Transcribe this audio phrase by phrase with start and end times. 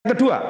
[0.00, 0.40] Kedua,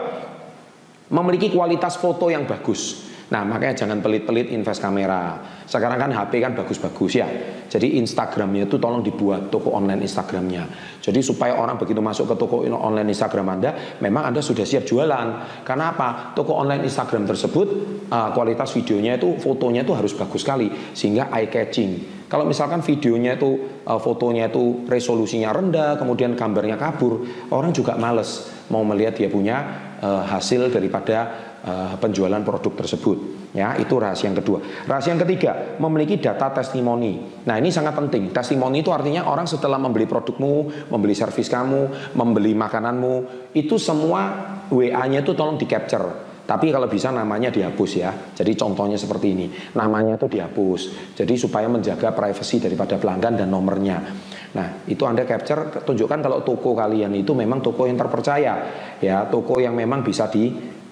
[1.11, 3.11] memiliki kualitas foto yang bagus.
[3.35, 5.43] Nah, makanya jangan pelit-pelit invest kamera.
[5.67, 7.27] Sekarang kan HP kan bagus-bagus ya.
[7.67, 10.71] Jadi Instagramnya itu tolong dibuat toko online Instagramnya.
[11.03, 15.27] Jadi supaya orang begitu masuk ke toko online Instagram Anda, memang Anda sudah siap jualan.
[15.67, 16.31] Karena apa?
[16.39, 17.69] Toko online Instagram tersebut
[18.07, 22.20] uh, kualitas videonya itu, fotonya itu harus bagus sekali sehingga eye catching.
[22.31, 28.47] Kalau misalkan videonya itu, uh, fotonya itu resolusinya rendah, kemudian gambarnya kabur, orang juga males
[28.71, 29.59] mau melihat dia punya
[29.99, 31.27] uh, hasil daripada
[31.67, 33.43] uh, penjualan produk tersebut.
[33.51, 34.63] Ya, itu rahasia yang kedua.
[34.87, 37.43] Rahasia yang ketiga, memiliki data testimoni.
[37.51, 38.31] Nah, ini sangat penting.
[38.31, 45.27] Testimoni itu artinya orang setelah membeli produkmu, membeli servis kamu, membeli makananmu, itu semua WA-nya
[45.27, 46.30] itu tolong di capture.
[46.47, 48.11] Tapi kalau bisa namanya dihapus ya.
[48.35, 49.47] Jadi contohnya seperti ini.
[49.77, 51.15] Namanya itu dihapus.
[51.15, 53.99] Jadi supaya menjaga privasi daripada pelanggan dan nomornya.
[54.51, 58.55] Nah, itu Anda capture tunjukkan kalau toko kalian itu memang toko yang terpercaya
[58.99, 60.51] ya, toko yang memang bisa di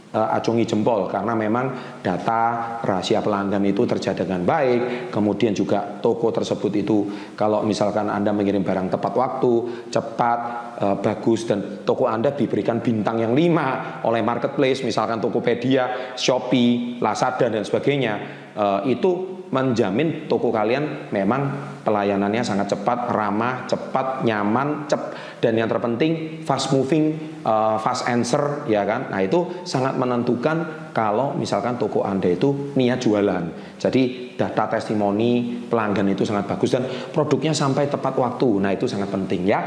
[0.09, 5.12] acungi jempol karena memang data rahasia pelanggan itu terjaga dengan baik.
[5.12, 6.98] Kemudian juga toko tersebut itu
[7.37, 9.53] kalau misalkan Anda mengirim barang tepat waktu,
[9.92, 10.39] cepat,
[10.81, 17.53] uh, bagus dan toko Anda diberikan bintang yang lima oleh marketplace misalkan Tokopedia, Shopee, Lazada
[17.53, 18.14] dan sebagainya.
[18.59, 21.41] Uh, itu menjamin toko kalian memang
[21.83, 27.15] pelayanannya sangat cepat, ramah, cepat, nyaman, cep dan yang terpenting fast moving,
[27.47, 29.09] uh, fast answer ya kan.
[29.09, 33.79] Nah, itu sangat menentukan kalau misalkan toko Anda itu niat jualan.
[33.79, 38.49] Jadi data testimoni pelanggan itu sangat bagus dan produknya sampai tepat waktu.
[38.59, 39.61] Nah, itu sangat penting ya.